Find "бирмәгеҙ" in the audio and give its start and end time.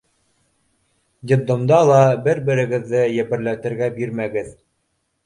3.99-4.49